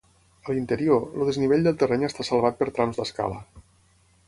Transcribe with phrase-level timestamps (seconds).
[0.45, 3.41] A l'interior, el desnivell del terreny està salvat per trams d'escala.